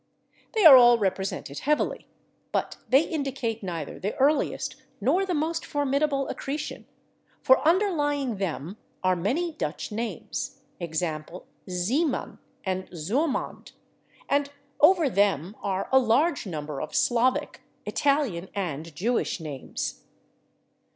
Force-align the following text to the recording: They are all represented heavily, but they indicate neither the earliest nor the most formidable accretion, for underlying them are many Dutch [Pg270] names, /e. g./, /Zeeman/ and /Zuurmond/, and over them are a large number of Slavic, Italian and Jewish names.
They 0.53 0.65
are 0.65 0.77
all 0.77 0.97
represented 0.97 1.59
heavily, 1.59 2.07
but 2.51 2.77
they 2.89 3.01
indicate 3.03 3.61
neither 3.61 3.99
the 3.99 4.15
earliest 4.15 4.75
nor 4.99 5.27
the 5.27 5.35
most 5.35 5.63
formidable 5.63 6.27
accretion, 6.27 6.87
for 7.43 7.59
underlying 7.67 8.37
them 8.37 8.77
are 9.03 9.15
many 9.15 9.51
Dutch 9.51 9.89
[Pg270] 9.91 9.91
names, 9.91 10.61
/e. 10.81 10.91
g./, 11.67 11.71
/Zeeman/ 11.71 12.39
and 12.65 12.89
/Zuurmond/, 12.89 13.73
and 14.27 14.49
over 14.79 15.07
them 15.07 15.55
are 15.61 15.87
a 15.91 15.99
large 15.99 16.47
number 16.47 16.81
of 16.81 16.95
Slavic, 16.95 17.61
Italian 17.85 18.49
and 18.55 18.95
Jewish 18.95 19.39
names. 19.39 20.01